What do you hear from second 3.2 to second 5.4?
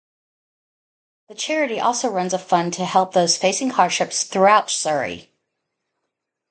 facing hardship throughout Surrey.